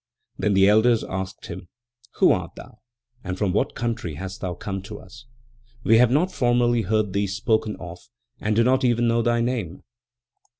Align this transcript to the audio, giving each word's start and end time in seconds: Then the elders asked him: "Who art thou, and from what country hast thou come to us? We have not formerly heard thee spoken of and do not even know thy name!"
Then 0.35 0.55
the 0.55 0.67
elders 0.67 1.03
asked 1.03 1.45
him: 1.45 1.67
"Who 2.15 2.31
art 2.31 2.55
thou, 2.55 2.79
and 3.23 3.37
from 3.37 3.53
what 3.53 3.75
country 3.75 4.15
hast 4.15 4.41
thou 4.41 4.55
come 4.55 4.81
to 4.81 4.99
us? 4.99 5.27
We 5.83 5.99
have 5.99 6.09
not 6.09 6.31
formerly 6.31 6.81
heard 6.81 7.13
thee 7.13 7.27
spoken 7.27 7.75
of 7.75 7.99
and 8.39 8.55
do 8.55 8.63
not 8.63 8.83
even 8.83 9.07
know 9.07 9.21
thy 9.21 9.41
name!" 9.41 9.83